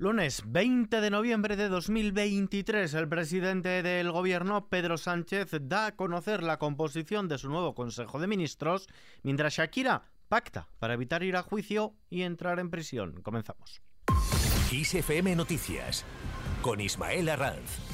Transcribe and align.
Lunes 0.00 0.44
20 0.46 1.02
de 1.02 1.10
noviembre 1.10 1.56
de 1.56 1.68
2023, 1.68 2.94
el 2.94 3.06
presidente 3.06 3.82
del 3.82 4.10
gobierno, 4.10 4.66
Pedro 4.70 4.96
Sánchez, 4.96 5.50
da 5.60 5.84
a 5.84 5.94
conocer 5.94 6.42
la 6.42 6.58
composición 6.58 7.28
de 7.28 7.36
su 7.36 7.50
nuevo 7.50 7.74
Consejo 7.74 8.18
de 8.18 8.26
Ministros, 8.26 8.88
mientras 9.22 9.56
Shakira 9.56 10.04
pacta 10.28 10.70
para 10.78 10.94
evitar 10.94 11.22
ir 11.22 11.36
a 11.36 11.42
juicio 11.42 11.92
y 12.08 12.22
entrar 12.22 12.60
en 12.60 12.70
prisión. 12.70 13.20
Comenzamos. 13.20 13.82
ISFM 14.72 15.36
Noticias 15.36 16.06
con 16.62 16.80
Ismael 16.80 17.28
Arranz. 17.28 17.89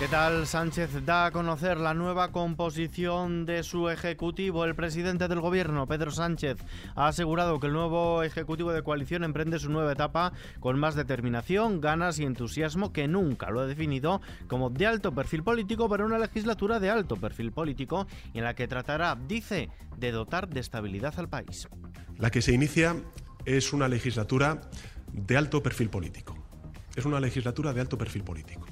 ¿Qué 0.00 0.08
tal? 0.08 0.46
Sánchez 0.46 1.04
da 1.04 1.26
a 1.26 1.30
conocer 1.30 1.76
la 1.76 1.92
nueva 1.92 2.32
composición 2.32 3.44
de 3.44 3.62
su 3.62 3.90
ejecutivo. 3.90 4.64
El 4.64 4.74
presidente 4.74 5.28
del 5.28 5.42
gobierno, 5.42 5.86
Pedro 5.86 6.10
Sánchez, 6.10 6.56
ha 6.94 7.08
asegurado 7.08 7.60
que 7.60 7.66
el 7.66 7.74
nuevo 7.74 8.22
ejecutivo 8.22 8.72
de 8.72 8.82
coalición 8.82 9.24
emprende 9.24 9.58
su 9.58 9.68
nueva 9.68 9.92
etapa 9.92 10.32
con 10.58 10.78
más 10.78 10.94
determinación, 10.94 11.82
ganas 11.82 12.18
y 12.18 12.24
entusiasmo 12.24 12.94
que 12.94 13.08
nunca. 13.08 13.50
Lo 13.50 13.60
ha 13.60 13.66
definido 13.66 14.22
como 14.48 14.70
de 14.70 14.86
alto 14.86 15.12
perfil 15.12 15.42
político 15.42 15.86
para 15.86 16.06
una 16.06 16.18
legislatura 16.18 16.80
de 16.80 16.88
alto 16.88 17.16
perfil 17.16 17.52
político 17.52 18.06
en 18.32 18.44
la 18.44 18.54
que 18.54 18.68
tratará, 18.68 19.18
dice, 19.28 19.68
de 19.98 20.12
dotar 20.12 20.48
de 20.48 20.60
estabilidad 20.60 21.12
al 21.18 21.28
país. 21.28 21.68
La 22.16 22.30
que 22.30 22.40
se 22.40 22.54
inicia 22.54 22.96
es 23.44 23.74
una 23.74 23.86
legislatura 23.86 24.62
de 25.12 25.36
alto 25.36 25.62
perfil 25.62 25.90
político. 25.90 26.38
Es 26.96 27.04
una 27.04 27.20
legislatura 27.20 27.74
de 27.74 27.82
alto 27.82 27.98
perfil 27.98 28.24
político 28.24 28.66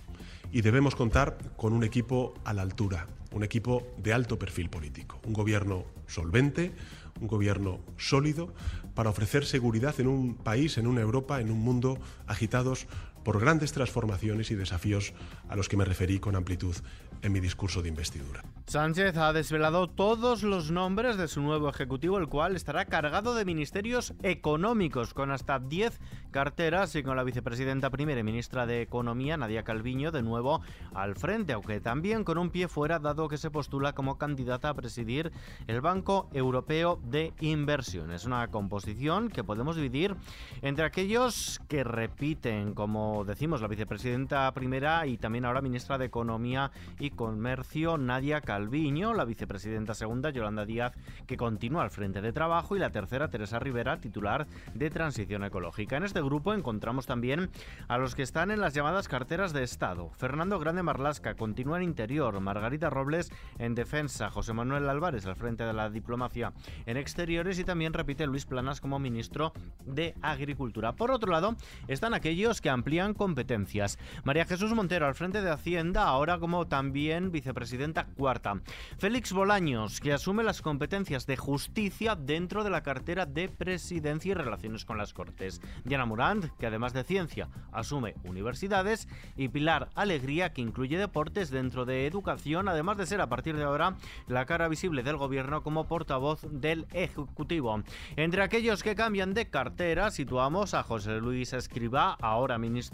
y 0.52 0.62
debemos 0.62 0.95
contar 0.95 1.38
con 1.57 1.73
un 1.73 1.84
equipo 1.84 2.34
a 2.45 2.52
la 2.55 2.62
altura, 2.62 3.06
un 3.33 3.45
equipo 3.45 3.87
de 3.98 4.12
alto 4.12 4.39
perfil 4.39 4.70
político, 4.70 5.20
un 5.27 5.33
gobierno 5.33 5.84
solvente, 6.06 6.73
un 7.20 7.29
gobierno 7.29 7.80
sólido 7.97 8.53
para 8.95 9.11
ofrecer 9.11 9.45
seguridad 9.45 9.98
en 10.01 10.09
un 10.09 10.34
país, 10.34 10.79
en 10.79 10.87
una 10.87 11.01
Europa, 11.01 11.41
en 11.41 11.51
un 11.51 11.61
mundo 11.61 11.98
agitados 12.27 12.87
por 13.29 13.41
grandes 13.41 13.73
transformaciones 13.73 14.51
y 14.51 14.55
desafíos 14.55 15.12
a 15.51 15.55
los 15.55 15.69
que 15.69 15.77
me 15.77 15.84
referí 15.84 16.19
con 16.19 16.34
amplitud 16.34 16.75
en 17.21 17.31
mi 17.31 17.41
discurso 17.41 17.83
de 17.83 17.91
investidura. 17.91 18.43
Sánchez 18.67 19.17
ha 19.19 19.35
desvelado 19.35 19.87
todos 19.87 20.43
los 20.43 20.70
nombres 20.70 21.19
de 21.19 21.29
su 21.29 21.43
nuevo 21.43 21.69
ejecutivo, 21.69 22.19
el 22.19 22.29
cual 22.29 22.57
estará 22.57 22.87
cargado 22.87 23.35
de 23.35 23.45
ministerios 23.45 24.15
económicos, 24.23 25.12
con 25.12 25.31
hasta 25.31 25.59
10 25.59 26.01
carteras 26.31 26.95
y 26.95 27.03
con 27.03 27.17
la 27.17 27.25
vicepresidenta 27.25 27.91
primera 27.91 28.20
y 28.20 28.25
ministra 28.25 28.67
de 28.67 28.83
Economía, 28.83 29.37
Nadia 29.37 29.63
Calviño, 29.63 30.11
de 30.11 30.23
nuevo 30.23 30.61
al 30.95 31.15
frente, 31.15 31.53
aunque 31.53 31.81
también 31.81 32.25
con 32.25 32.39
un 32.39 32.51
pie 32.51 32.69
fuera, 32.69 32.98
dado 32.98 33.29
que 33.29 33.39
se 33.39 33.51
postula 33.51 33.95
como 33.95 34.19
candidata 34.19 34.69
a 34.69 34.75
presidir 34.75 35.33
el 35.67 35.81
Banco 35.81 36.29
Europeo 36.33 37.01
de 37.05 37.33
Inversiones. 37.41 38.25
Una 38.27 38.48
composición 38.48 39.29
que 39.29 39.45
podemos 39.45 39.77
dividir 39.77 40.15
entre 40.63 40.85
aquellos 40.85 41.61
que 41.69 41.85
repiten, 41.85 42.75
como 42.75 43.17
decimos, 43.24 43.61
la 43.61 43.69
vicepresidenta 43.69 44.50
primera 44.52 45.06
y 45.06 45.19
también 45.19 45.44
ahora 45.44 45.61
ministra 45.61 45.98
de 45.98 46.06
Economía 46.06 46.70
y 46.98 47.11
Comercio 47.11 47.98
Nadia 47.98 48.41
Calviño, 48.41 49.14
la 49.14 49.24
vicepresidenta 49.24 49.94
segunda 49.94 50.30
Yolanda 50.30 50.64
Díaz, 50.64 50.92
que 51.27 51.36
continúa 51.36 51.83
al 51.83 51.91
frente 51.91 52.20
de 52.20 52.33
trabajo, 52.33 52.77
y 52.77 52.78
la 52.78 52.91
tercera 52.91 53.28
Teresa 53.28 53.58
Rivera, 53.58 54.00
titular 54.00 54.46
de 54.74 54.91
Transición 54.91 55.44
Ecológica. 55.44 55.96
En 55.96 56.05
este 56.05 56.20
grupo 56.20 56.55
encontramos 56.55 57.06
también 57.06 57.50
a 57.89 57.98
los 57.98 58.14
que 58.14 58.22
están 58.22 58.50
en 58.50 58.61
las 58.61 58.74
llamadas 58.74 59.08
carteras 59.08 59.52
de 59.52 59.62
Estado. 59.62 60.11
Fernando 60.16 60.58
Grande 60.58 60.83
Marlasca 60.83 61.34
continúa 61.34 61.78
en 61.78 61.84
Interior, 61.84 62.39
Margarita 62.41 62.91
Robles 62.91 63.30
en 63.58 63.74
Defensa, 63.74 64.30
José 64.30 64.52
Manuel 64.52 64.89
Álvarez 64.89 65.27
al 65.27 65.36
frente 65.36 65.64
de 65.64 65.72
la 65.72 65.91
diplomacia 65.91 66.52
en 66.86 66.96
Exteriores 66.96 67.58
y 67.58 67.64
también 67.64 67.92
repite 67.92 68.27
Luis 68.27 68.46
Planas 68.46 68.80
como 68.80 68.98
ministro 68.98 69.52
de 69.84 70.14
Agricultura. 70.22 70.92
Por 70.92 71.11
otro 71.11 71.30
lado, 71.33 71.56
están 71.86 72.14
aquellos 72.14 72.61
que 72.61 72.70
amplían 72.70 73.08
competencias. 73.14 73.98
María 74.25 74.45
Jesús 74.45 74.73
Montero 74.75 75.06
al 75.06 75.14
frente 75.14 75.42
de 75.42 75.51
Hacienda, 75.51 76.05
ahora 76.05 76.39
como 76.39 76.67
también 76.67 77.31
vicepresidenta 77.31 78.06
cuarta. 78.17 78.61
Félix 78.98 79.33
Bolaños, 79.33 80.01
que 80.01 80.13
asume 80.13 80.42
las 80.42 80.63
competencias 80.63 81.27
de 81.27 81.36
justicia 81.36 82.17
dentro 82.17 82.64
de 82.64 82.70
la 82.70 82.83
cartera 82.83 83.27
de 83.27 83.48
presidencia 83.48 84.30
y 84.30 84.35
relaciones 84.35 84.85
con 84.85 84.98
las 84.98 85.13
Cortes. 85.13 85.61
Diana 85.85 86.07
Morant, 86.07 86.46
que 86.58 86.67
además 86.67 86.92
de 86.92 87.05
ciencia 87.05 87.48
asume 87.73 88.14
universidades. 88.24 89.08
Y 89.36 89.48
Pilar 89.48 89.89
Alegría, 89.95 90.52
que 90.52 90.63
incluye 90.63 90.98
deportes 90.98 91.51
dentro 91.51 91.85
de 91.85 92.07
educación, 92.07 92.69
además 92.69 92.96
de 92.96 93.07
ser 93.07 93.20
a 93.20 93.29
partir 93.29 93.57
de 93.57 93.64
ahora 93.64 93.96
la 94.27 94.46
cara 94.46 94.69
visible 94.69 95.02
del 95.02 95.17
gobierno 95.17 95.63
como 95.63 95.86
portavoz 95.86 96.46
del 96.51 96.86
Ejecutivo. 96.92 97.83
Entre 98.17 98.42
aquellos 98.42 98.83
que 98.83 98.95
cambian 98.95 99.35
de 99.35 99.48
cartera, 99.51 100.11
situamos 100.11 100.75
a 100.75 100.83
José 100.83 101.19
Luis 101.20 101.52
Escriba, 101.52 102.17
ahora 102.20 102.58
ministro 102.58 102.88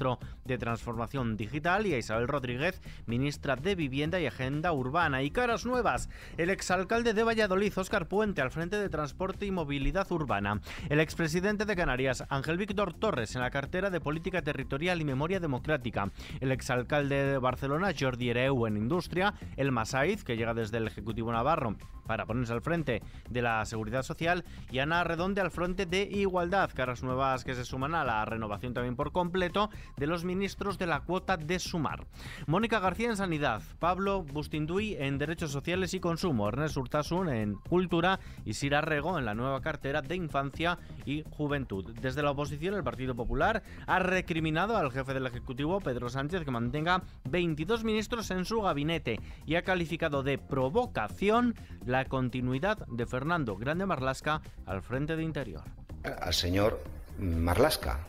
de 0.44 0.58
Transformación 0.58 1.36
Digital, 1.36 1.86
y 1.86 1.94
a 1.94 1.98
Isabel 1.98 2.28
Rodríguez, 2.28 2.82
ministra 3.06 3.56
de 3.56 3.74
Vivienda 3.74 3.94
Vivienda 3.94 4.18
y 4.18 4.26
Agenda 4.26 4.72
Urbana. 4.72 5.22
Y 5.22 5.30
caras 5.30 5.64
nuevas, 5.64 6.08
el 6.36 6.50
exalcalde 6.50 7.14
de 7.14 7.22
Valladolid, 7.22 7.72
Óscar 7.76 8.08
Puente, 8.08 8.42
al 8.42 8.50
frente 8.50 8.76
de 8.76 8.88
Transporte 8.88 9.46
y 9.46 9.52
Movilidad 9.52 10.10
Urbana. 10.10 10.60
El 10.88 10.98
expresidente 10.98 11.64
de 11.64 11.76
Canarias, 11.76 12.24
Ángel 12.28 12.58
Víctor 12.58 12.92
Torres, 12.92 13.36
en 13.36 13.42
la 13.42 13.50
cartera 13.50 13.90
de 13.90 14.00
Política 14.00 14.42
Territorial 14.42 15.00
y 15.00 15.04
Memoria 15.04 15.38
Democrática. 15.38 16.10
El 16.40 16.50
exalcalde 16.50 17.24
de 17.24 17.38
Barcelona, 17.38 17.92
Jordi 17.96 18.30
Ereu, 18.30 18.66
en 18.66 18.78
Industria. 18.78 19.34
El 19.56 19.70
Masaiz, 19.70 20.24
que 20.24 20.36
llega 20.36 20.54
desde 20.54 20.78
el 20.78 20.88
Ejecutivo 20.88 21.30
Navarro 21.30 21.76
para 22.06 22.26
ponerse 22.26 22.52
al 22.52 22.62
frente 22.62 23.02
de 23.28 23.42
la 23.42 23.64
Seguridad 23.64 24.02
Social. 24.02 24.44
Y 24.70 24.78
Ana 24.78 25.04
Redonde 25.04 25.40
al 25.40 25.50
frente 25.50 25.86
de 25.86 26.02
Igualdad. 26.02 26.70
Caras 26.74 27.02
nuevas 27.02 27.44
que 27.44 27.54
se 27.54 27.64
suman 27.64 27.94
a 27.94 28.04
la 28.04 28.24
renovación 28.24 28.74
también 28.74 28.96
por 28.96 29.12
completo 29.12 29.70
de 29.96 30.06
los 30.06 30.24
ministros 30.24 30.78
de 30.78 30.86
la 30.86 31.00
cuota 31.00 31.36
de 31.36 31.58
Sumar. 31.58 32.06
Mónica 32.46 32.80
García 32.80 33.10
en 33.10 33.16
Sanidad. 33.16 33.62
Pablo 33.78 34.22
Bustinduy 34.22 34.96
en 34.98 35.18
Derechos 35.18 35.50
Sociales 35.50 35.94
y 35.94 36.00
Consumo, 36.00 36.48
Ernest 36.48 36.76
Urtasun 36.76 37.28
en 37.28 37.54
Cultura 37.54 38.20
y 38.44 38.54
Sira 38.54 38.80
Rego 38.80 39.18
en 39.18 39.24
la 39.24 39.34
nueva 39.34 39.60
cartera 39.60 40.02
de 40.02 40.16
Infancia 40.16 40.78
y 41.04 41.24
Juventud. 41.30 41.94
Desde 42.00 42.22
la 42.22 42.30
oposición, 42.30 42.74
el 42.74 42.84
Partido 42.84 43.14
Popular 43.14 43.62
ha 43.86 43.98
recriminado 43.98 44.76
al 44.76 44.90
jefe 44.90 45.14
del 45.14 45.26
Ejecutivo, 45.26 45.80
Pedro 45.80 46.08
Sánchez, 46.08 46.44
que 46.44 46.50
mantenga 46.50 47.02
22 47.30 47.84
ministros 47.84 48.30
en 48.30 48.44
su 48.44 48.60
gabinete 48.60 49.20
y 49.46 49.54
ha 49.54 49.62
calificado 49.62 50.22
de 50.22 50.38
provocación 50.38 51.54
la 51.86 51.93
continuidad 52.02 52.78
de 52.88 53.06
Fernando 53.06 53.56
Grande 53.56 53.86
Marlasca 53.86 54.42
al 54.66 54.82
frente 54.82 55.14
de 55.14 55.22
Interior. 55.22 55.62
Al 56.02 56.34
señor 56.34 56.82
Marlasca, 57.18 58.00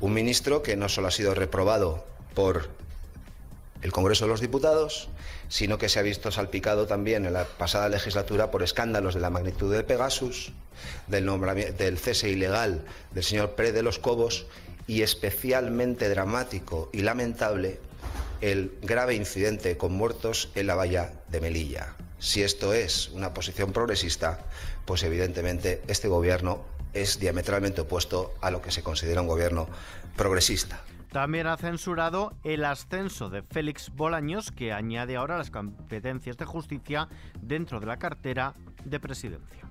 un 0.00 0.12
ministro 0.12 0.62
que 0.62 0.76
no 0.76 0.88
solo 0.88 1.08
ha 1.08 1.10
sido 1.10 1.34
reprobado 1.34 2.04
por 2.34 2.68
el 3.82 3.92
Congreso 3.92 4.24
de 4.24 4.30
los 4.30 4.40
Diputados, 4.40 5.08
sino 5.48 5.78
que 5.78 5.88
se 5.88 5.98
ha 5.98 6.02
visto 6.02 6.30
salpicado 6.30 6.86
también 6.86 7.24
en 7.24 7.32
la 7.32 7.44
pasada 7.44 7.88
legislatura 7.88 8.50
por 8.50 8.62
escándalos 8.62 9.14
de 9.14 9.20
la 9.20 9.30
magnitud 9.30 9.72
de 9.72 9.82
Pegasus, 9.84 10.52
del, 11.06 11.26
del 11.76 11.98
cese 11.98 12.28
ilegal 12.28 12.84
del 13.12 13.24
señor 13.24 13.52
Pérez 13.52 13.74
de 13.74 13.82
los 13.82 13.98
Cobos 13.98 14.46
y 14.86 15.02
especialmente 15.02 16.08
dramático 16.08 16.90
y 16.92 17.02
lamentable 17.02 17.80
el 18.40 18.78
grave 18.82 19.14
incidente 19.14 19.76
con 19.76 19.92
muertos 19.92 20.50
en 20.54 20.66
la 20.66 20.74
valla 20.74 21.12
de 21.28 21.40
Melilla. 21.40 21.96
Si 22.18 22.42
esto 22.42 22.72
es 22.72 23.08
una 23.10 23.32
posición 23.32 23.72
progresista, 23.72 24.40
pues 24.84 25.02
evidentemente 25.02 25.82
este 25.88 26.08
gobierno 26.08 26.64
es 26.92 27.20
diametralmente 27.20 27.82
opuesto 27.82 28.34
a 28.40 28.50
lo 28.50 28.62
que 28.62 28.70
se 28.70 28.82
considera 28.82 29.20
un 29.20 29.28
gobierno 29.28 29.68
progresista. 30.16 30.80
También 31.12 31.46
ha 31.46 31.56
censurado 31.56 32.34
el 32.44 32.64
ascenso 32.64 33.30
de 33.30 33.42
Félix 33.42 33.90
Bolaños, 33.94 34.50
que 34.50 34.72
añade 34.72 35.16
ahora 35.16 35.38
las 35.38 35.50
competencias 35.50 36.36
de 36.36 36.44
justicia 36.44 37.08
dentro 37.40 37.80
de 37.80 37.86
la 37.86 37.98
cartera 37.98 38.54
de 38.84 39.00
presidencia. 39.00 39.70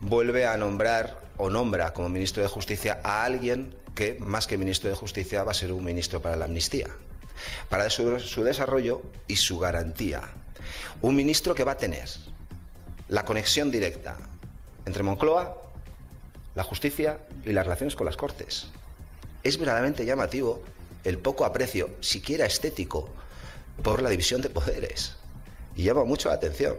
Vuelve 0.00 0.46
a 0.46 0.56
nombrar 0.56 1.20
o 1.36 1.50
nombra 1.50 1.92
como 1.92 2.08
ministro 2.08 2.42
de 2.42 2.48
Justicia 2.48 3.00
a 3.04 3.24
alguien 3.24 3.74
que, 3.94 4.16
más 4.20 4.46
que 4.46 4.56
ministro 4.56 4.88
de 4.88 4.96
Justicia, 4.96 5.44
va 5.44 5.50
a 5.50 5.54
ser 5.54 5.72
un 5.72 5.84
ministro 5.84 6.22
para 6.22 6.36
la 6.36 6.46
amnistía, 6.46 6.86
para 7.68 7.90
su, 7.90 8.42
desarrollo 8.44 9.02
y 9.26 9.36
su 9.36 9.58
garantía. 9.58 10.22
Un 11.02 11.16
ministro 11.16 11.54
que 11.54 11.64
va 11.64 11.72
a 11.72 11.76
tener 11.76 12.08
la 13.08 13.24
conexión 13.24 13.70
directa 13.70 14.16
entre 14.84 15.02
Moncloa, 15.02 15.56
la 16.54 16.64
justicia 16.64 17.18
y 17.44 17.52
las 17.52 17.64
relaciones 17.64 17.94
con 17.94 18.06
las 18.06 18.16
Cortes. 18.16 18.68
Es 19.42 19.58
verdaderamente 19.58 20.04
llamativo 20.04 20.62
el 21.04 21.18
poco 21.18 21.44
aprecio, 21.44 21.90
siquiera 22.00 22.46
estético, 22.46 23.08
por 23.82 24.02
la 24.02 24.10
división 24.10 24.40
de 24.40 24.50
poderes. 24.50 25.14
Y 25.76 25.84
llama 25.84 26.04
mucho 26.04 26.28
la 26.28 26.34
atención. 26.34 26.76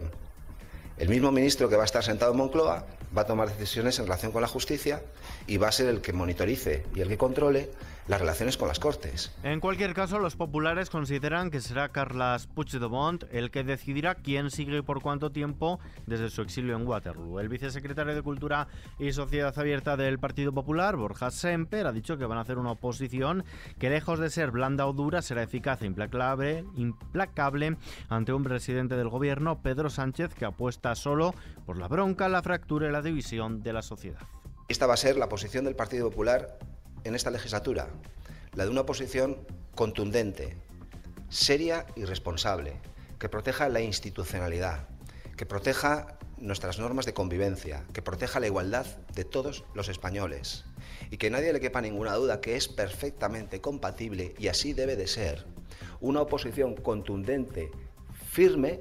El 0.98 1.08
mismo 1.08 1.32
ministro 1.32 1.68
que 1.68 1.76
va 1.76 1.82
a 1.82 1.86
estar 1.86 2.04
sentado 2.04 2.32
en 2.32 2.38
Moncloa 2.38 2.86
va 3.16 3.22
a 3.22 3.26
tomar 3.26 3.48
decisiones 3.48 3.98
en 3.98 4.06
relación 4.06 4.32
con 4.32 4.42
la 4.42 4.48
justicia 4.48 5.02
y 5.46 5.56
va 5.56 5.68
a 5.68 5.72
ser 5.72 5.88
el 5.88 6.00
que 6.00 6.12
monitorice 6.12 6.84
y 6.94 7.00
el 7.00 7.08
que 7.08 7.18
controle 7.18 7.70
las 8.10 8.20
relaciones 8.20 8.56
con 8.56 8.66
las 8.66 8.80
Cortes. 8.80 9.32
En 9.44 9.60
cualquier 9.60 9.94
caso, 9.94 10.18
los 10.18 10.34
populares 10.34 10.90
consideran 10.90 11.50
que 11.50 11.60
será 11.60 11.90
Carles 11.90 12.48
Puigdemont 12.48 13.22
el 13.30 13.52
que 13.52 13.62
decidirá 13.62 14.16
quién 14.16 14.50
sigue 14.50 14.78
y 14.78 14.82
por 14.82 15.00
cuánto 15.00 15.30
tiempo 15.30 15.78
desde 16.06 16.28
su 16.28 16.42
exilio 16.42 16.74
en 16.74 16.86
Waterloo. 16.86 17.38
El 17.38 17.48
vicesecretario 17.48 18.14
de 18.14 18.22
Cultura 18.22 18.66
y 18.98 19.12
Sociedad 19.12 19.56
Abierta 19.56 19.96
del 19.96 20.18
Partido 20.18 20.52
Popular, 20.52 20.96
Borja 20.96 21.30
Semper, 21.30 21.86
ha 21.86 21.92
dicho 21.92 22.18
que 22.18 22.26
van 22.26 22.38
a 22.38 22.40
hacer 22.40 22.58
una 22.58 22.72
oposición 22.72 23.44
que 23.78 23.90
lejos 23.90 24.18
de 24.18 24.30
ser 24.30 24.50
blanda 24.50 24.88
o 24.88 24.92
dura 24.92 25.22
será 25.22 25.44
eficaz 25.44 25.82
e 25.82 25.86
implacable, 25.86 26.64
implacable 26.74 27.76
ante 28.08 28.32
un 28.32 28.42
presidente 28.42 28.96
del 28.96 29.08
gobierno, 29.08 29.62
Pedro 29.62 29.88
Sánchez, 29.88 30.34
que 30.34 30.46
apuesta 30.46 30.96
solo 30.96 31.32
por 31.64 31.76
la 31.76 31.86
bronca, 31.86 32.28
la 32.28 32.42
fractura 32.42 32.88
y 32.88 32.92
la 32.92 32.99
división 33.02 33.62
de 33.62 33.72
la 33.72 33.82
sociedad. 33.82 34.20
Esta 34.68 34.86
va 34.86 34.94
a 34.94 34.98
ser 34.98 35.16
la 35.16 35.28
posición 35.28 35.64
del 35.64 35.76
Partido 35.76 36.08
Popular 36.10 36.58
en 37.04 37.14
esta 37.14 37.30
legislatura, 37.30 37.88
la 38.54 38.64
de 38.64 38.70
una 38.70 38.82
oposición 38.82 39.38
contundente, 39.74 40.56
seria 41.28 41.86
y 41.96 42.04
responsable, 42.04 42.74
que 43.18 43.28
proteja 43.28 43.68
la 43.68 43.80
institucionalidad, 43.80 44.88
que 45.36 45.46
proteja 45.46 46.18
nuestras 46.38 46.78
normas 46.78 47.06
de 47.06 47.14
convivencia, 47.14 47.84
que 47.92 48.02
proteja 48.02 48.40
la 48.40 48.46
igualdad 48.46 48.86
de 49.14 49.24
todos 49.24 49.64
los 49.74 49.88
españoles 49.88 50.64
y 51.10 51.18
que 51.18 51.30
nadie 51.30 51.52
le 51.52 51.60
quepa 51.60 51.80
ninguna 51.80 52.14
duda 52.14 52.40
que 52.40 52.56
es 52.56 52.68
perfectamente 52.68 53.60
compatible 53.60 54.34
y 54.38 54.48
así 54.48 54.72
debe 54.72 54.96
de 54.96 55.06
ser 55.06 55.44
una 56.00 56.22
oposición 56.22 56.74
contundente, 56.74 57.70
firme, 58.30 58.80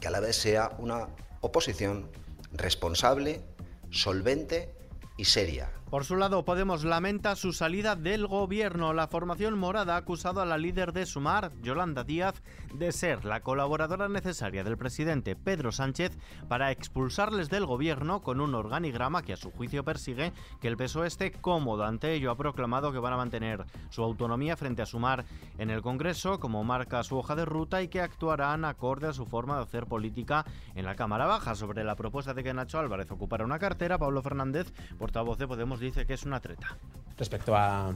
que 0.00 0.08
a 0.08 0.10
la 0.10 0.20
vez 0.20 0.36
sea 0.36 0.72
una 0.78 1.08
oposición 1.40 2.10
responsable, 2.52 3.42
solvente 3.90 4.74
y 5.16 5.24
seria. 5.24 5.70
Por 5.90 6.04
su 6.04 6.14
lado, 6.14 6.44
Podemos 6.44 6.84
lamenta 6.84 7.34
su 7.34 7.52
salida 7.52 7.96
del 7.96 8.28
gobierno. 8.28 8.92
La 8.92 9.08
formación 9.08 9.58
morada 9.58 9.94
ha 9.94 9.98
acusado 9.98 10.40
a 10.40 10.46
la 10.46 10.56
líder 10.56 10.92
de 10.92 11.04
Sumar, 11.04 11.50
Yolanda 11.62 12.04
Díaz, 12.04 12.42
de 12.72 12.92
ser 12.92 13.24
la 13.24 13.40
colaboradora 13.40 14.08
necesaria 14.08 14.62
del 14.62 14.78
presidente 14.78 15.34
Pedro 15.34 15.72
Sánchez 15.72 16.16
para 16.48 16.70
expulsarles 16.70 17.50
del 17.50 17.66
gobierno 17.66 18.22
con 18.22 18.40
un 18.40 18.54
organigrama 18.54 19.22
que 19.22 19.32
a 19.32 19.36
su 19.36 19.50
juicio 19.50 19.84
persigue 19.84 20.32
que 20.60 20.68
el 20.68 20.76
PSOE 20.76 21.08
esté 21.08 21.32
cómodo. 21.32 21.84
Ante 21.84 22.14
ello 22.14 22.30
ha 22.30 22.36
proclamado 22.36 22.92
que 22.92 23.00
van 23.00 23.14
a 23.14 23.16
mantener 23.16 23.64
su 23.88 24.04
autonomía 24.04 24.56
frente 24.56 24.82
a 24.82 24.86
Sumar 24.86 25.24
en 25.58 25.70
el 25.70 25.82
Congreso, 25.82 26.38
como 26.38 26.62
marca 26.62 27.02
su 27.02 27.18
hoja 27.18 27.34
de 27.34 27.44
ruta, 27.44 27.82
y 27.82 27.88
que 27.88 28.00
actuarán 28.00 28.64
acorde 28.64 29.08
a 29.08 29.12
su 29.12 29.26
forma 29.26 29.56
de 29.56 29.62
hacer 29.62 29.86
política 29.86 30.44
en 30.76 30.84
la 30.84 30.94
Cámara 30.94 31.26
Baja. 31.26 31.56
Sobre 31.56 31.82
la 31.82 31.96
propuesta 31.96 32.32
de 32.32 32.44
que 32.44 32.54
Nacho 32.54 32.78
Álvarez 32.78 33.10
ocupara 33.10 33.44
una 33.44 33.58
cartera, 33.58 33.98
Pablo 33.98 34.22
Fernández, 34.22 34.72
portavoz 34.96 35.36
de 35.38 35.48
Podemos, 35.48 35.79
dice 35.80 36.06
que 36.06 36.14
es 36.14 36.24
una 36.24 36.40
treta. 36.40 36.76
Respecto 37.16 37.54
a, 37.56 37.92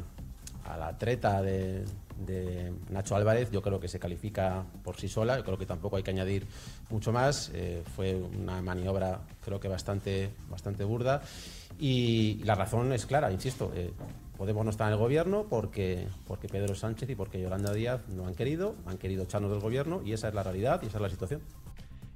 la 0.79 0.99
treta 0.99 1.43
de, 1.43 1.85
Nacho 2.91 3.17
Álvarez, 3.17 3.51
yo 3.51 3.61
creo 3.63 3.79
que 3.79 3.89
se 3.89 3.99
califica 3.99 4.65
por 4.83 4.97
sí 4.97 5.09
sola, 5.09 5.37
yo 5.37 5.45
creo 5.45 5.59
que 5.59 5.67
tampoco 5.67 5.97
hay 5.97 6.03
que 6.03 6.11
añadir 6.11 6.47
mucho 6.91 7.13
más. 7.13 7.51
Eh, 7.55 7.83
fue 7.95 8.15
una 8.15 8.63
maniobra, 8.63 9.21
creo 9.45 9.61
que 9.61 9.69
bastante, 9.69 10.31
bastante 10.49 10.85
burda. 10.85 11.23
Y, 11.79 12.43
la 12.45 12.55
razón 12.55 12.93
es 12.93 13.07
clara, 13.07 13.31
insisto. 13.31 13.73
Eh, 13.75 13.93
Podemos 14.37 14.65
no 14.65 14.71
estar 14.71 14.89
en 14.89 14.95
el 14.95 14.99
gobierno 14.99 15.47
porque, 15.49 16.09
porque 16.27 16.49
Pedro 16.49 16.75
Sánchez 16.75 17.09
y 17.09 17.15
porque 17.15 17.41
Yolanda 17.41 17.73
Díaz 17.73 18.01
no 18.09 18.27
han 18.27 18.35
querido, 18.35 18.75
han 18.85 18.99
querido 18.99 19.23
echarnos 19.23 19.51
del 19.53 19.61
gobierno 19.61 20.03
y 20.05 20.13
esa 20.13 20.27
es 20.29 20.35
la 20.35 20.43
realidad 20.43 20.81
y 20.83 20.87
esa 20.87 20.99
es 20.99 21.03
la 21.03 21.11
situación. 21.11 21.41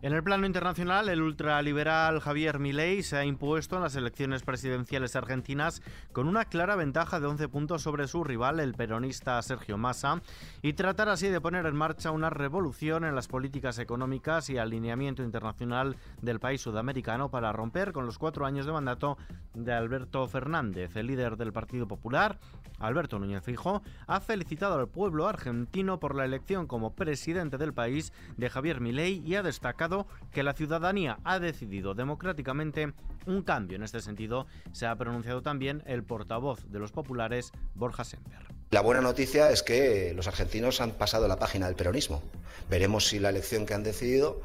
En 0.00 0.12
el 0.12 0.22
plano 0.22 0.46
internacional, 0.46 1.08
el 1.08 1.20
ultraliberal 1.20 2.20
Javier 2.20 2.60
Milei 2.60 3.02
se 3.02 3.16
ha 3.16 3.24
impuesto 3.24 3.74
en 3.74 3.82
las 3.82 3.96
elecciones 3.96 4.44
presidenciales 4.44 5.16
argentinas 5.16 5.82
con 6.12 6.28
una 6.28 6.44
clara 6.44 6.76
ventaja 6.76 7.18
de 7.18 7.26
11 7.26 7.48
puntos 7.48 7.82
sobre 7.82 8.06
su 8.06 8.22
rival, 8.22 8.60
el 8.60 8.74
peronista 8.74 9.42
Sergio 9.42 9.76
Massa, 9.76 10.22
y 10.62 10.74
tratar 10.74 11.08
así 11.08 11.26
de 11.26 11.40
poner 11.40 11.66
en 11.66 11.74
marcha 11.74 12.12
una 12.12 12.30
revolución 12.30 13.04
en 13.04 13.16
las 13.16 13.26
políticas 13.26 13.80
económicas 13.80 14.48
y 14.50 14.58
alineamiento 14.58 15.24
internacional 15.24 15.96
del 16.22 16.38
país 16.38 16.60
sudamericano 16.60 17.28
para 17.28 17.50
romper 17.50 17.92
con 17.92 18.06
los 18.06 18.18
cuatro 18.18 18.46
años 18.46 18.66
de 18.66 18.72
mandato 18.72 19.18
de 19.52 19.72
Alberto 19.72 20.28
Fernández. 20.28 20.94
El 20.94 21.08
líder 21.08 21.36
del 21.36 21.52
Partido 21.52 21.88
Popular, 21.88 22.38
Alberto 22.78 23.18
Núñez 23.18 23.42
Fijo, 23.42 23.82
ha 24.06 24.20
felicitado 24.20 24.78
al 24.78 24.86
pueblo 24.86 25.26
argentino 25.26 25.98
por 25.98 26.14
la 26.14 26.24
elección 26.24 26.68
como 26.68 26.94
presidente 26.94 27.58
del 27.58 27.74
país 27.74 28.12
de 28.36 28.48
Javier 28.48 28.80
Milei 28.80 29.24
y 29.26 29.34
ha 29.34 29.42
destacado 29.42 29.87
que 30.32 30.42
la 30.42 30.54
ciudadanía 30.54 31.18
ha 31.24 31.38
decidido 31.38 31.94
democráticamente 31.94 32.92
un 33.26 33.42
cambio. 33.42 33.76
En 33.76 33.82
este 33.82 34.00
sentido, 34.00 34.46
se 34.72 34.86
ha 34.86 34.96
pronunciado 34.96 35.42
también 35.42 35.82
el 35.86 36.04
portavoz 36.04 36.64
de 36.68 36.78
los 36.78 36.92
populares, 36.92 37.52
Borja 37.74 38.04
Semper. 38.04 38.46
La 38.70 38.80
buena 38.80 39.00
noticia 39.00 39.50
es 39.50 39.62
que 39.62 40.12
los 40.14 40.28
argentinos 40.28 40.80
han 40.80 40.92
pasado 40.92 41.26
la 41.28 41.38
página 41.38 41.66
del 41.66 41.76
peronismo. 41.76 42.22
Veremos 42.68 43.06
si 43.06 43.18
la 43.18 43.30
elección 43.30 43.64
que 43.66 43.74
han 43.74 43.82
decidido 43.82 44.42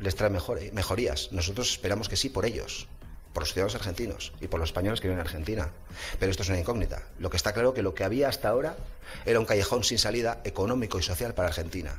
les 0.00 0.16
trae 0.16 0.30
mejorías. 0.30 1.30
Nosotros 1.32 1.70
esperamos 1.72 2.08
que 2.08 2.16
sí 2.16 2.30
por 2.30 2.46
ellos 2.46 2.88
por 3.32 3.42
los 3.42 3.52
ciudadanos 3.52 3.74
argentinos 3.74 4.32
y 4.40 4.48
por 4.48 4.60
los 4.60 4.70
españoles 4.70 5.00
que 5.00 5.08
viven 5.08 5.20
en 5.20 5.26
Argentina. 5.26 5.70
Pero 6.18 6.30
esto 6.30 6.42
es 6.42 6.48
una 6.48 6.58
incógnita. 6.58 7.02
Lo 7.18 7.30
que 7.30 7.36
está 7.36 7.52
claro 7.52 7.70
es 7.70 7.74
que 7.74 7.82
lo 7.82 7.94
que 7.94 8.04
había 8.04 8.28
hasta 8.28 8.48
ahora 8.48 8.76
era 9.24 9.38
un 9.38 9.46
callejón 9.46 9.84
sin 9.84 9.98
salida 9.98 10.40
económico 10.44 10.98
y 10.98 11.02
social 11.02 11.34
para 11.34 11.48
Argentina. 11.48 11.98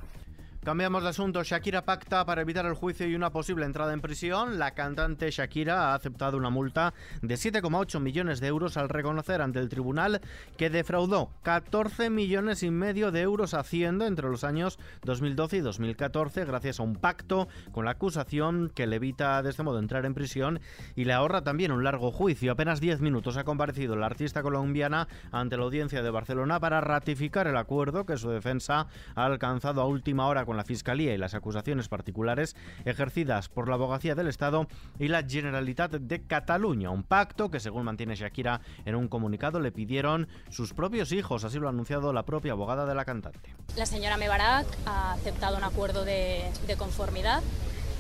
Cambiamos 0.63 1.01
de 1.01 1.09
asunto. 1.09 1.43
Shakira 1.43 1.85
pacta 1.85 2.23
para 2.23 2.43
evitar 2.43 2.67
el 2.67 2.75
juicio 2.75 3.07
y 3.07 3.15
una 3.15 3.31
posible 3.31 3.65
entrada 3.65 3.93
en 3.93 4.01
prisión. 4.01 4.59
La 4.59 4.75
cantante 4.75 5.31
Shakira 5.31 5.89
ha 5.89 5.95
aceptado 5.95 6.37
una 6.37 6.51
multa 6.51 6.93
de 7.23 7.33
7,8 7.33 7.99
millones 7.99 8.39
de 8.39 8.45
euros 8.45 8.77
al 8.77 8.87
reconocer 8.87 9.41
ante 9.41 9.57
el 9.57 9.69
tribunal 9.69 10.21
que 10.57 10.69
defraudó 10.69 11.31
14 11.41 12.11
millones 12.11 12.61
y 12.61 12.69
medio 12.69 13.11
de 13.11 13.21
euros 13.21 13.55
haciendo 13.55 14.05
entre 14.05 14.29
los 14.29 14.43
años 14.43 14.77
2012 15.03 15.57
y 15.57 15.61
2014 15.61 16.45
gracias 16.45 16.79
a 16.79 16.83
un 16.83 16.95
pacto 16.95 17.47
con 17.71 17.85
la 17.85 17.91
acusación 17.91 18.71
que 18.75 18.85
le 18.85 18.97
evita 18.97 19.41
de 19.41 19.49
este 19.49 19.63
modo 19.63 19.79
entrar 19.79 20.05
en 20.05 20.13
prisión 20.13 20.59
y 20.95 21.05
le 21.05 21.13
ahorra 21.13 21.41
también 21.41 21.71
un 21.71 21.83
largo 21.83 22.11
juicio. 22.11 22.51
Apenas 22.51 22.79
10 22.79 23.01
minutos 23.01 23.35
ha 23.35 23.45
comparecido 23.45 23.95
la 23.95 24.05
artista 24.05 24.43
colombiana 24.43 25.07
ante 25.31 25.57
la 25.57 25.63
audiencia 25.63 26.03
de 26.03 26.11
Barcelona 26.11 26.59
para 26.59 26.81
ratificar 26.81 27.47
el 27.47 27.57
acuerdo 27.57 28.05
que 28.05 28.17
su 28.17 28.29
defensa 28.29 28.85
ha 29.15 29.25
alcanzado 29.25 29.81
a 29.81 29.87
última 29.87 30.27
hora 30.27 30.45
la 30.57 30.63
Fiscalía 30.63 31.13
y 31.13 31.17
las 31.17 31.33
acusaciones 31.33 31.87
particulares 31.87 32.55
ejercidas 32.85 33.49
por 33.49 33.67
la 33.67 33.75
Abogacía 33.75 34.15
del 34.15 34.27
Estado 34.27 34.67
y 34.99 35.07
la 35.07 35.23
Generalitat 35.27 35.91
de 35.91 36.23
Cataluña. 36.23 36.89
Un 36.89 37.03
pacto 37.03 37.49
que, 37.49 37.59
según 37.59 37.83
mantiene 37.83 38.15
Shakira 38.15 38.61
en 38.85 38.95
un 38.95 39.07
comunicado, 39.07 39.59
le 39.59 39.71
pidieron 39.71 40.27
sus 40.49 40.73
propios 40.73 41.11
hijos. 41.11 41.43
Así 41.43 41.59
lo 41.59 41.67
ha 41.67 41.71
anunciado 41.71 42.13
la 42.13 42.23
propia 42.23 42.53
abogada 42.53 42.85
de 42.85 42.95
la 42.95 43.05
cantante. 43.05 43.55
La 43.75 43.85
señora 43.85 44.17
Mebarak 44.17 44.67
ha 44.85 45.13
aceptado 45.13 45.57
un 45.57 45.63
acuerdo 45.63 46.05
de, 46.05 46.43
de 46.67 46.75
conformidad 46.75 47.41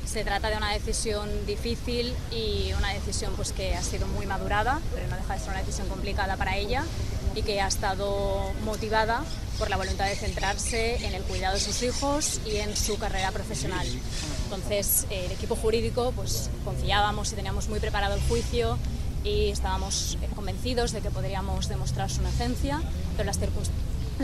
se 0.05 0.23
trata 0.23 0.49
de 0.49 0.57
una 0.57 0.73
decisión 0.73 1.29
difícil 1.45 2.13
y 2.31 2.73
una 2.77 2.89
decisión 2.89 3.33
pues, 3.35 3.53
que 3.53 3.75
ha 3.75 3.81
sido 3.81 4.07
muy 4.07 4.25
madurada, 4.25 4.81
pero 4.93 5.07
no 5.07 5.15
deja 5.15 5.33
de 5.35 5.39
ser 5.39 5.49
una 5.49 5.59
decisión 5.59 5.87
complicada 5.87 6.37
para 6.37 6.57
ella 6.57 6.83
y 7.35 7.41
que 7.43 7.61
ha 7.61 7.67
estado 7.67 8.51
motivada 8.63 9.23
por 9.57 9.69
la 9.69 9.77
voluntad 9.77 10.05
de 10.05 10.15
centrarse 10.15 11.05
en 11.05 11.13
el 11.13 11.21
cuidado 11.23 11.55
de 11.55 11.61
sus 11.61 11.83
hijos 11.83 12.41
y 12.45 12.57
en 12.57 12.75
su 12.75 12.97
carrera 12.97 13.31
profesional. 13.31 13.85
Entonces, 14.45 15.05
el 15.09 15.31
equipo 15.31 15.55
jurídico, 15.55 16.11
pues 16.15 16.49
confiábamos 16.65 17.31
y 17.31 17.35
teníamos 17.35 17.69
muy 17.69 17.79
preparado 17.79 18.15
el 18.15 18.21
juicio 18.23 18.77
y 19.23 19.49
estábamos 19.49 20.17
convencidos 20.35 20.91
de 20.93 21.01
que 21.01 21.11
podríamos 21.11 21.67
demostrar 21.67 22.09
su 22.09 22.21
inocencia, 22.21 22.81
pero 23.15 23.25
las, 23.27 23.37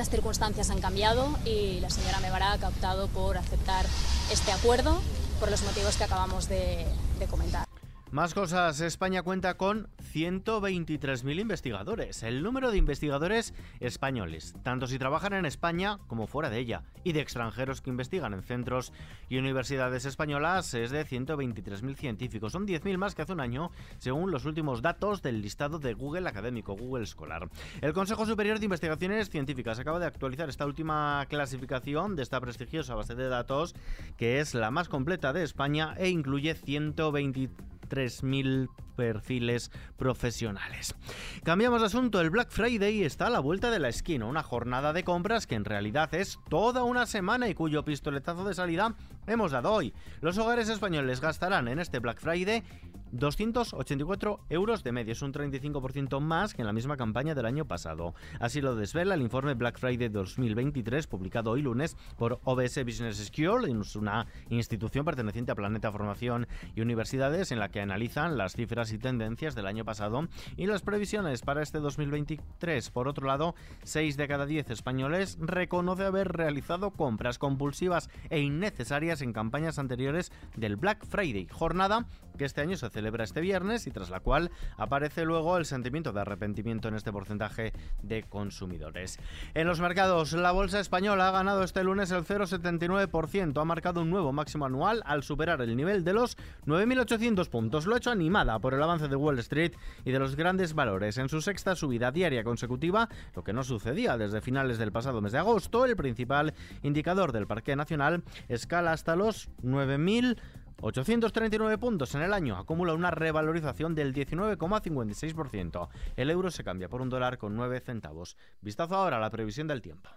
circunstancias 0.10 0.70
han 0.70 0.80
cambiado 0.80 1.30
y 1.46 1.80
la 1.80 1.90
señora 1.90 2.20
Mebarak 2.20 2.64
ha 2.64 2.70
optado 2.70 3.08
por 3.08 3.38
aceptar 3.38 3.86
este 4.32 4.52
acuerdo 4.52 5.00
por 5.40 5.52
los 5.52 5.62
motivos 5.64 5.98
que 5.98 6.04
acabamos 6.04 6.50
de 6.50 6.88
comentar. 7.30 7.67
Más 8.12 8.34
cosas. 8.34 8.80
España 8.80 9.22
cuenta 9.22 9.58
con 9.58 9.90
123.000 10.14 11.42
investigadores. 11.42 12.24
El 12.24 12.42
número 12.42 12.72
de 12.72 12.78
investigadores 12.78 13.54
españoles, 13.82 14.56
tanto 14.64 14.88
si 14.88 14.98
trabajan 14.98 15.34
en 15.34 15.46
España 15.46 16.00
como 16.08 16.26
fuera 16.26 16.50
de 16.50 16.58
ella, 16.58 16.84
y 17.04 17.12
de 17.12 17.20
extranjeros 17.20 17.82
que 17.82 17.90
investigan 17.90 18.34
en 18.34 18.44
centros 18.44 18.94
y 19.28 19.38
universidades 19.38 20.06
españolas, 20.06 20.74
es 20.74 20.92
de 20.92 21.06
123.000 21.06 21.96
científicos. 21.96 22.54
Son 22.54 22.66
10.000 22.66 22.98
más 22.98 23.14
que 23.14 23.24
hace 23.24 23.34
un 23.34 23.42
año, 23.42 23.72
según 23.98 24.32
los 24.32 24.46
últimos 24.46 24.82
datos 24.82 25.22
del 25.22 25.42
listado 25.42 25.78
de 25.78 25.94
Google 25.94 26.30
Académico, 26.30 26.78
Google 26.78 27.06
Scholar. 27.06 27.50
El 27.82 27.92
Consejo 27.92 28.26
Superior 28.26 28.60
de 28.60 28.66
Investigaciones 28.66 29.30
Científicas 29.30 29.80
acaba 29.80 30.00
de 30.00 30.06
actualizar 30.06 30.48
esta 30.48 30.66
última 30.66 31.26
clasificación 31.28 32.16
de 32.16 32.24
esta 32.24 32.40
prestigiosa 32.40 32.96
base 32.96 33.16
de 33.16 33.28
datos, 33.28 33.76
que 34.16 34.40
es 34.40 34.54
la 34.54 34.72
más 34.72 34.88
completa 34.88 35.34
de 35.34 35.44
España 35.44 35.94
e 35.98 36.08
incluye 36.08 36.54
123 36.54 37.77
3.000 37.88 38.70
perfiles 38.96 39.72
profesionales. 39.96 40.96
Cambiamos 41.44 41.82
de 41.82 41.88
asunto, 41.88 42.20
el 42.20 42.30
Black 42.30 42.50
Friday 42.50 43.04
está 43.04 43.28
a 43.28 43.30
la 43.30 43.40
vuelta 43.40 43.72
de 43.72 43.80
la 43.80 43.90
esquina, 43.90 44.26
una 44.26 44.44
jornada 44.44 44.92
de 44.92 45.04
compras 45.04 45.48
que 45.48 45.56
en 45.56 45.66
realidad 45.66 46.14
es 46.14 46.40
toda 46.50 46.84
una 46.84 47.06
semana 47.06 47.48
y 47.48 47.54
cuyo 47.54 47.86
pistoletazo 47.86 48.44
de 48.44 48.54
salida 48.54 48.96
hemos 49.28 49.52
dado 49.52 49.72
hoy. 49.72 49.94
Los 50.22 50.38
hogares 50.38 50.70
españoles 50.70 51.22
gastarán 51.22 51.68
en 51.68 51.80
este 51.80 52.00
Black 52.00 52.20
Friday 52.20 52.64
284 53.12 54.40
euros 54.50 54.84
de 54.84 54.92
media, 54.92 55.14
es 55.14 55.22
un 55.22 55.34
35% 55.34 56.20
más 56.20 56.54
que 56.54 56.62
en 56.62 56.68
la 56.68 56.74
misma 56.74 56.98
campaña 56.98 57.36
del 57.36 57.46
año 57.46 57.66
pasado. 57.66 58.14
Así 58.40 58.62
lo 58.62 58.76
desvela 58.76 59.16
el 59.16 59.22
informe 59.22 59.54
Black 59.54 59.80
Friday 59.80 60.10
2023, 60.10 61.08
publicado 61.08 61.52
hoy 61.52 61.62
lunes 61.62 61.96
por 62.18 62.40
OBS 62.44 62.84
Business 62.84 63.32
School, 63.34 63.66
una 63.96 64.28
institución 64.50 65.06
perteneciente 65.06 65.52
a 65.52 65.56
Planeta 65.56 65.92
Formación 65.92 66.48
y 66.76 66.82
Universidades 66.82 67.52
en 67.52 67.60
la 67.60 67.70
que 67.70 67.77
analizan 67.82 68.38
las 68.38 68.54
cifras 68.54 68.92
y 68.92 68.98
tendencias 68.98 69.56
del 69.56 69.68
año 69.68 69.86
pasado 69.86 70.28
y 70.56 70.66
las 70.68 70.82
previsiones 70.82 71.42
para 71.42 71.62
este 71.62 71.80
2023. 71.80 72.90
Por 72.92 73.08
otro 73.08 73.28
lado, 73.28 73.56
6 73.84 74.18
de 74.18 74.28
cada 74.28 74.46
10 74.46 74.70
españoles 74.70 75.38
reconoce 75.40 76.06
haber 76.06 76.30
realizado 76.30 76.92
compras 76.92 77.38
compulsivas 77.38 78.10
e 78.30 78.40
innecesarias 78.40 79.22
en 79.22 79.34
campañas 79.34 79.80
anteriores 79.80 80.32
del 80.56 80.76
Black 80.76 81.06
Friday, 81.06 81.48
jornada 81.52 82.06
que 82.38 82.46
este 82.46 82.62
año 82.62 82.78
se 82.78 82.90
celebra 82.90 83.24
este 83.24 83.42
viernes 83.42 83.88
y 83.88 83.92
tras 83.92 84.10
la 84.10 84.20
cual 84.20 84.52
aparece 84.78 85.26
luego 85.26 85.58
el 85.58 85.66
sentimiento 85.66 86.14
de 86.14 86.22
arrepentimiento 86.22 86.88
en 86.88 86.96
este 86.96 87.12
porcentaje 87.12 87.74
de 88.04 88.24
consumidores. 88.24 89.20
En 89.54 89.68
los 89.68 89.82
mercados, 89.82 90.34
la 90.34 90.52
bolsa 90.52 90.80
española 90.80 91.28
ha 91.28 91.32
ganado 91.32 91.64
este 91.64 91.84
lunes 91.84 92.12
el 92.12 92.24
0,79%, 92.24 93.60
ha 93.60 93.66
marcado 93.66 94.02
un 94.02 94.10
nuevo 94.10 94.32
máximo 94.32 94.66
anual 94.66 95.02
al 95.06 95.24
superar 95.24 95.62
el 95.62 95.76
nivel 95.76 96.04
de 96.04 96.14
los 96.14 96.38
9.800 96.66 97.50
puntos. 97.50 97.67
Lo 97.72 97.94
ha 97.94 97.98
hecho 97.98 98.12
animada 98.12 98.60
por 98.60 98.74
el 98.74 98.82
avance 98.82 99.08
de 99.08 99.16
Wall 99.16 99.40
Street 99.40 99.74
y 100.06 100.12
de 100.12 100.20
los 100.20 100.36
grandes 100.36 100.74
valores. 100.74 101.18
En 101.18 101.28
su 101.28 101.42
sexta 101.42 101.76
subida 101.76 102.12
diaria 102.12 102.44
consecutiva, 102.44 103.10
lo 103.36 103.44
que 103.44 103.52
no 103.52 103.64
sucedía 103.64 104.18
desde 104.18 104.42
finales 104.42 104.78
del 104.78 104.94
pasado 104.94 105.22
mes 105.22 105.34
de 105.34 105.40
agosto, 105.40 105.86
el 105.86 105.96
principal 105.98 106.54
indicador 106.82 107.34
del 107.34 107.46
Parque 107.46 107.76
Nacional 107.76 108.24
escala 108.48 108.94
hasta 108.94 109.16
los 109.16 109.50
9.000 109.64 110.38
839 110.80 111.80
puntos 111.80 112.14
en 112.14 112.22
el 112.22 112.34
año, 112.34 112.56
acumula 112.56 112.94
una 112.94 113.10
revalorización 113.10 113.96
del 113.96 114.14
19,56%. 114.14 115.90
El 116.16 116.30
euro 116.30 116.52
se 116.52 116.64
cambia 116.64 116.88
por 116.88 117.02
un 117.02 117.10
dólar 117.10 117.40
con 117.40 117.56
9 117.56 117.80
centavos. 117.80 118.38
Vistazo 118.62 118.96
ahora 118.96 119.18
a 119.18 119.20
la 119.20 119.32
previsión 119.32 119.68
del 119.68 119.82
tiempo. 119.82 120.10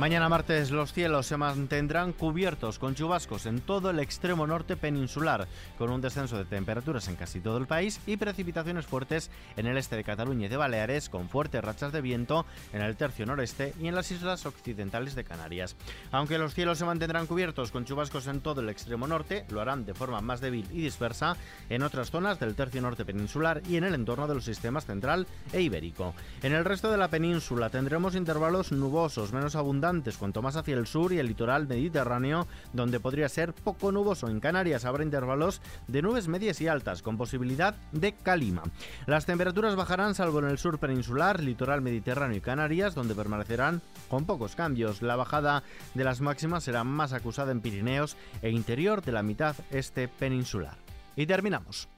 Mañana 0.00 0.30
martes 0.30 0.70
los 0.70 0.94
cielos 0.94 1.26
se 1.26 1.36
mantendrán 1.36 2.14
cubiertos 2.14 2.78
con 2.78 2.94
chubascos 2.94 3.44
en 3.44 3.60
todo 3.60 3.90
el 3.90 3.98
extremo 3.98 4.46
norte 4.46 4.74
peninsular, 4.74 5.46
con 5.76 5.90
un 5.90 6.00
descenso 6.00 6.38
de 6.38 6.46
temperaturas 6.46 7.06
en 7.08 7.16
casi 7.16 7.38
todo 7.38 7.58
el 7.58 7.66
país 7.66 8.00
y 8.06 8.16
precipitaciones 8.16 8.86
fuertes 8.86 9.30
en 9.58 9.66
el 9.66 9.76
este 9.76 9.96
de 9.96 10.04
Cataluña 10.04 10.46
y 10.46 10.48
de 10.48 10.56
Baleares, 10.56 11.10
con 11.10 11.28
fuertes 11.28 11.62
rachas 11.62 11.92
de 11.92 12.00
viento 12.00 12.46
en 12.72 12.80
el 12.80 12.96
tercio 12.96 13.26
noreste 13.26 13.74
y 13.78 13.88
en 13.88 13.94
las 13.94 14.10
islas 14.10 14.46
occidentales 14.46 15.14
de 15.14 15.24
Canarias. 15.24 15.76
Aunque 16.12 16.38
los 16.38 16.54
cielos 16.54 16.78
se 16.78 16.86
mantendrán 16.86 17.26
cubiertos 17.26 17.70
con 17.70 17.84
chubascos 17.84 18.26
en 18.26 18.40
todo 18.40 18.62
el 18.62 18.70
extremo 18.70 19.06
norte, 19.06 19.44
lo 19.50 19.60
harán 19.60 19.84
de 19.84 19.92
forma 19.92 20.22
más 20.22 20.40
débil 20.40 20.66
y 20.72 20.80
dispersa 20.80 21.36
en 21.68 21.82
otras 21.82 22.10
zonas 22.10 22.40
del 22.40 22.54
tercio 22.54 22.80
norte 22.80 23.04
peninsular 23.04 23.60
y 23.68 23.76
en 23.76 23.84
el 23.84 23.94
entorno 23.94 24.26
de 24.26 24.36
los 24.36 24.46
sistemas 24.46 24.86
central 24.86 25.26
e 25.52 25.60
ibérico. 25.60 26.14
En 26.42 26.54
el 26.54 26.64
resto 26.64 26.90
de 26.90 26.96
la 26.96 27.08
península 27.08 27.68
tendremos 27.68 28.14
intervalos 28.14 28.72
nubosos 28.72 29.34
menos 29.34 29.56
abundantes 29.56 29.89
cuanto 30.18 30.42
más 30.42 30.56
hacia 30.56 30.76
el 30.76 30.86
sur 30.86 31.12
y 31.12 31.18
el 31.18 31.26
litoral 31.26 31.66
mediterráneo, 31.66 32.46
donde 32.72 33.00
podría 33.00 33.28
ser 33.28 33.52
poco 33.52 33.90
nuboso. 33.90 34.28
En 34.28 34.40
Canarias 34.40 34.84
habrá 34.84 35.02
intervalos 35.02 35.60
de 35.88 36.02
nubes 36.02 36.28
medias 36.28 36.60
y 36.60 36.68
altas, 36.68 37.02
con 37.02 37.16
posibilidad 37.16 37.74
de 37.92 38.12
calima. 38.12 38.62
Las 39.06 39.26
temperaturas 39.26 39.76
bajarán 39.76 40.14
salvo 40.14 40.38
en 40.38 40.46
el 40.46 40.58
sur 40.58 40.78
peninsular, 40.78 41.40
litoral 41.40 41.82
mediterráneo 41.82 42.38
y 42.38 42.40
Canarias, 42.40 42.94
donde 42.94 43.14
permanecerán 43.14 43.82
con 44.08 44.24
pocos 44.26 44.54
cambios. 44.54 45.02
La 45.02 45.16
bajada 45.16 45.64
de 45.94 46.04
las 46.04 46.20
máximas 46.20 46.64
será 46.64 46.84
más 46.84 47.12
acusada 47.12 47.52
en 47.52 47.60
Pirineos 47.60 48.16
e 48.42 48.50
interior 48.50 49.02
de 49.02 49.12
la 49.12 49.22
mitad 49.22 49.56
este 49.70 50.06
peninsular. 50.06 50.76
Y 51.16 51.26
terminamos. 51.26 51.88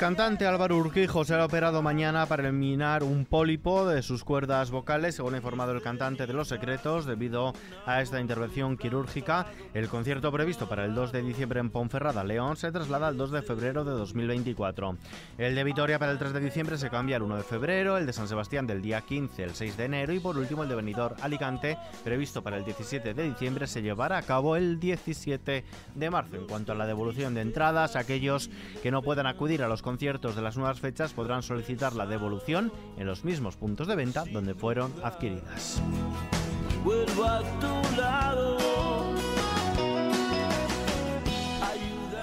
Cantante 0.00 0.46
Álvaro 0.46 0.78
Urquijo 0.78 1.26
será 1.26 1.44
operado 1.44 1.82
mañana 1.82 2.24
para 2.24 2.48
eliminar 2.48 3.02
un 3.02 3.26
pólipo 3.26 3.86
de 3.86 4.00
sus 4.00 4.24
cuerdas 4.24 4.70
vocales, 4.70 5.16
según 5.16 5.34
ha 5.34 5.36
informado 5.36 5.72
el 5.72 5.82
cantante 5.82 6.26
de 6.26 6.32
Los 6.32 6.48
Secretos, 6.48 7.04
debido 7.04 7.52
a 7.84 8.00
esta 8.00 8.18
intervención 8.18 8.78
quirúrgica. 8.78 9.44
El 9.74 9.88
concierto 9.88 10.32
previsto 10.32 10.70
para 10.70 10.86
el 10.86 10.94
2 10.94 11.12
de 11.12 11.20
diciembre 11.20 11.60
en 11.60 11.68
Ponferrada, 11.68 12.24
León, 12.24 12.56
se 12.56 12.72
traslada 12.72 13.08
al 13.08 13.18
2 13.18 13.30
de 13.30 13.42
febrero 13.42 13.84
de 13.84 13.90
2024. 13.90 14.96
El 15.36 15.54
de 15.54 15.64
Vitoria 15.64 15.98
para 15.98 16.12
el 16.12 16.18
3 16.18 16.32
de 16.32 16.40
diciembre 16.40 16.78
se 16.78 16.88
cambia 16.88 17.16
al 17.16 17.22
1 17.22 17.36
de 17.36 17.42
febrero, 17.42 17.98
el 17.98 18.06
de 18.06 18.14
San 18.14 18.26
Sebastián 18.26 18.66
del 18.66 18.80
día 18.80 19.02
15 19.02 19.44
el 19.44 19.54
6 19.54 19.76
de 19.76 19.84
enero 19.84 20.14
y 20.14 20.20
por 20.20 20.38
último 20.38 20.62
el 20.62 20.70
de 20.70 20.76
Benidorm 20.76 21.16
Alicante, 21.20 21.76
previsto 22.02 22.42
para 22.42 22.56
el 22.56 22.64
17 22.64 23.12
de 23.12 23.22
diciembre, 23.22 23.66
se 23.66 23.82
llevará 23.82 24.16
a 24.16 24.22
cabo 24.22 24.56
el 24.56 24.80
17 24.80 25.62
de 25.94 26.10
marzo. 26.10 26.36
En 26.36 26.46
cuanto 26.46 26.72
a 26.72 26.74
la 26.74 26.86
devolución 26.86 27.34
de 27.34 27.42
entradas, 27.42 27.96
aquellos 27.96 28.48
que 28.82 28.90
no 28.90 29.02
puedan 29.02 29.26
acudir 29.26 29.62
a 29.62 29.68
los 29.68 29.82
conciertos 29.82 29.89
de 30.34 30.42
las 30.42 30.56
nuevas 30.56 30.80
fechas 30.80 31.12
podrán 31.12 31.42
solicitar 31.42 31.94
la 31.94 32.06
devolución 32.06 32.72
en 32.96 33.06
los 33.06 33.24
mismos 33.24 33.56
puntos 33.56 33.86
de 33.86 33.96
venta 33.96 34.24
donde 34.24 34.54
fueron 34.54 34.92
adquiridas. 35.02 35.82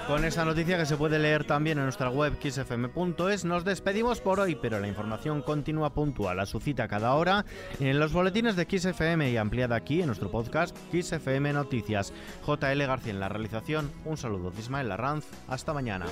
Con 0.08 0.24
esa 0.24 0.46
noticia 0.46 0.78
que 0.78 0.86
se 0.86 0.96
puede 0.96 1.18
leer 1.18 1.44
también 1.44 1.76
en 1.76 1.84
nuestra 1.84 2.08
web 2.08 2.32
xfm.es, 2.42 3.44
nos 3.44 3.62
despedimos 3.62 4.22
por 4.22 4.40
hoy, 4.40 4.54
pero 4.54 4.80
la 4.80 4.88
información 4.88 5.42
continúa 5.42 5.92
puntual 5.92 6.40
a 6.40 6.46
su 6.46 6.60
cita 6.60 6.88
cada 6.88 7.12
hora 7.12 7.44
en 7.78 8.00
los 8.00 8.14
boletines 8.14 8.56
de 8.56 8.64
XFM 8.64 9.30
y 9.30 9.36
ampliada 9.36 9.76
aquí 9.76 10.00
en 10.00 10.06
nuestro 10.06 10.30
podcast 10.30 10.74
XFM 10.92 11.52
Noticias. 11.52 12.14
JL 12.46 12.86
García 12.86 13.12
en 13.12 13.20
la 13.20 13.28
realización, 13.28 13.92
un 14.06 14.16
saludo 14.16 14.50
de 14.50 14.60
Ismael 14.60 14.88
Larranz, 14.88 15.26
hasta 15.46 15.74
mañana. 15.74 16.06